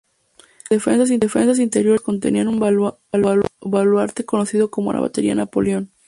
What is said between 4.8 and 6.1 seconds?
la batería Napoleón.